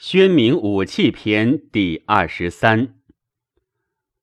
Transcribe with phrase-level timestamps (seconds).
[0.00, 2.94] 宣明武器篇第二十三。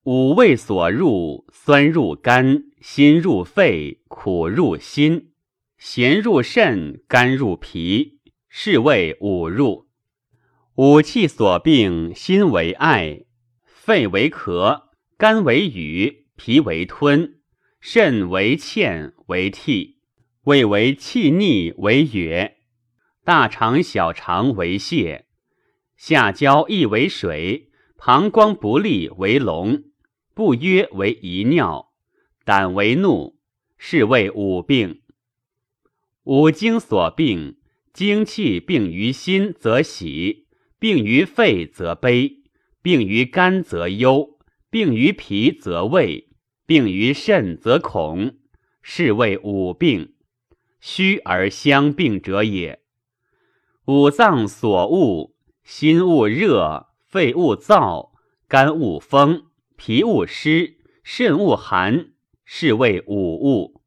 [0.03, 5.33] 五味所入，酸入肝，辛入肺，苦入心，
[5.77, 9.89] 咸入肾，甘入脾，是谓五入。
[10.75, 13.25] 五气所病，心为爱，
[13.65, 14.83] 肺为咳，
[15.17, 17.41] 肝为郁，脾为吞，
[17.81, 19.97] 肾为欠为涕，
[20.45, 22.53] 胃为气逆为哕，
[23.25, 25.24] 大肠小肠为泻。
[25.95, 29.83] 下焦亦为水，膀胱不利为龙，
[30.33, 31.93] 不约为遗尿，
[32.43, 33.37] 胆为怒，
[33.77, 35.01] 是谓五病。
[36.23, 37.57] 五经所病，
[37.93, 40.47] 精气病于心则喜，
[40.79, 42.43] 病于肺则悲，
[42.81, 44.37] 病于肝则忧，
[44.69, 46.29] 病于脾则畏，
[46.65, 48.37] 病于肾则恐，
[48.81, 50.13] 是谓五病。
[50.81, 52.81] 虚而相病者也。
[53.85, 55.34] 五脏所恶。
[55.65, 58.11] 心恶热，肺恶燥，
[58.47, 62.11] 肝恶风，脾恶湿，肾恶寒，
[62.45, 63.81] 是谓五物。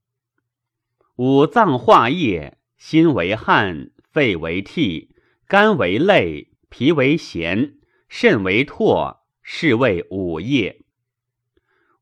[1.15, 5.15] 五脏化液，心为汗，肺为涕，
[5.47, 7.75] 肝为泪，脾为涎，
[8.09, 10.83] 肾为唾，是谓五液。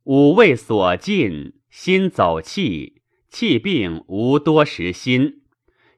[0.05, 5.43] 五味所进，心走气，气病无多食心；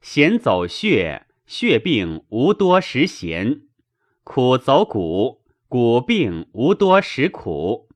[0.03, 3.67] 涎走血，血病无多食涎。
[4.31, 7.89] 苦走骨，骨病无多食苦；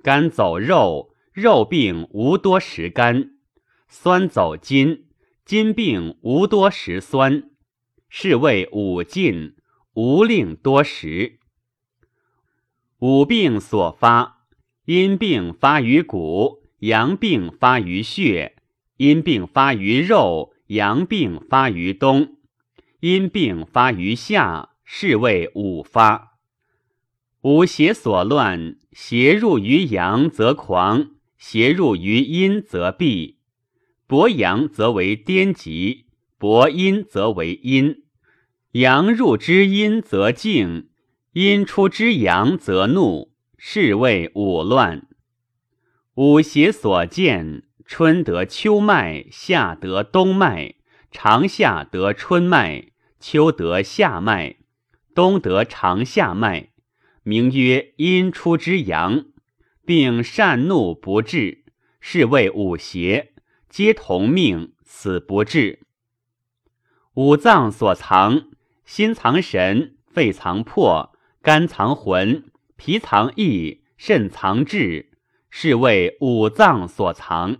[0.00, 3.32] 肝走肉，肉病无多食甘；
[3.88, 5.06] 酸走筋，
[5.44, 7.50] 筋病无多食酸。
[8.08, 9.56] 是谓五禁，
[9.94, 11.40] 无令多食。
[13.00, 14.46] 五病所发，
[14.84, 18.52] 阴病发于骨，阳病发于血；
[18.98, 22.36] 阴病发于肉，阳病发于冬；
[23.00, 24.68] 阴病发于夏。
[24.84, 26.38] 是谓五发，
[27.42, 33.38] 五邪所乱，邪入于阳则狂，邪入于阴则闭。
[34.06, 36.06] 薄阳则为颠极，
[36.38, 38.04] 薄阴则为阴。
[38.72, 40.88] 阳入之阴则静，
[41.32, 43.32] 阴出之阳则怒。
[43.64, 45.06] 是谓五乱。
[46.14, 50.74] 五邪所见，春得秋脉，夏得冬脉，
[51.12, 52.88] 长夏得春脉，
[53.20, 54.56] 秋得夏脉。
[55.14, 56.70] 东得长夏脉，
[57.22, 59.26] 名曰阴出之阳，
[59.84, 61.64] 并善怒不治，
[62.00, 63.32] 是谓五邪，
[63.68, 65.80] 皆同命，此不治。
[67.14, 68.48] 五脏所藏，
[68.84, 71.12] 心藏神，肺藏魄，
[71.42, 75.12] 肝藏魂，脾藏意，肾藏志，
[75.50, 77.58] 是谓五脏所藏。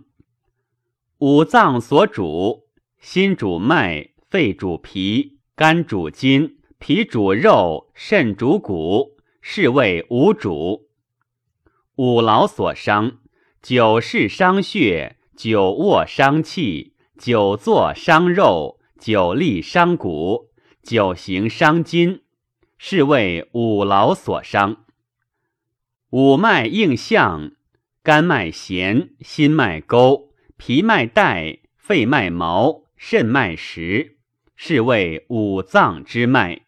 [1.19, 2.67] 五脏所主，
[2.99, 6.57] 心主脉，肺主脾，肝主筋。
[6.85, 10.89] 脾主肉，肾主骨，是谓五主。
[11.95, 13.19] 五劳所伤，
[13.61, 20.49] 久视伤血，久卧伤气，久坐伤肉，久立伤骨，
[20.83, 22.21] 久行伤筋，
[22.77, 24.83] 是谓五劳所伤。
[26.09, 27.53] 五脉应象，
[28.03, 34.17] 肝脉弦，心脉沟，脾脉带，肺脉毛，肾脉实，
[34.57, 36.62] 是谓五脏之脉。